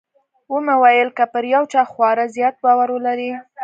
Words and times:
ومې 0.53 0.75
ويل 0.83 1.09
که 1.17 1.25
پر 1.33 1.43
يو 1.53 1.63
چا 1.73 1.81
خورا 1.91 2.25
زيات 2.35 2.55
باور 2.63 2.89
ولرې. 2.93 3.31